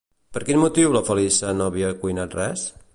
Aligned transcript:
Per 0.37 0.41
quin 0.47 0.59
motiu 0.63 0.95
la 0.97 1.03
Feliça 1.11 1.55
no 1.59 1.69
havia 1.69 1.95
cuinat 2.03 2.39
res? 2.43 2.67